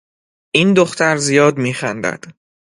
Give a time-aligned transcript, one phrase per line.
[0.53, 2.23] این دختر زیاد می خندد